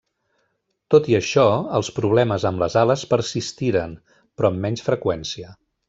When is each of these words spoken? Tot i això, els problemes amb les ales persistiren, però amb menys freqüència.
Tot 0.93 1.09
i 1.11 1.17
això, 1.17 1.43
els 1.81 1.91
problemes 1.99 2.47
amb 2.51 2.65
les 2.65 2.79
ales 2.83 3.05
persistiren, 3.13 3.95
però 4.39 4.51
amb 4.53 4.63
menys 4.67 4.87
freqüència. 4.91 5.57